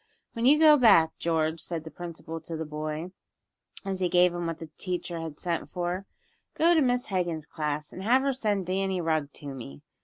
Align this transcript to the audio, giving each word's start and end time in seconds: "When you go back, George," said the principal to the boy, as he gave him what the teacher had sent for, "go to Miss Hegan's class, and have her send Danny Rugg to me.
"When 0.33 0.47
you 0.47 0.57
go 0.57 0.77
back, 0.77 1.15
George," 1.19 1.61
said 1.61 1.83
the 1.83 1.91
principal 1.91 2.41
to 2.41 2.57
the 2.57 2.65
boy, 2.65 3.11
as 3.85 3.99
he 3.99 4.09
gave 4.09 4.33
him 4.33 4.47
what 4.47 4.57
the 4.57 4.71
teacher 4.79 5.19
had 5.19 5.39
sent 5.39 5.69
for, 5.69 6.07
"go 6.55 6.73
to 6.73 6.81
Miss 6.81 7.09
Hegan's 7.09 7.45
class, 7.45 7.93
and 7.93 8.01
have 8.01 8.23
her 8.23 8.33
send 8.33 8.65
Danny 8.65 8.99
Rugg 8.99 9.31
to 9.33 9.53
me. 9.53 9.83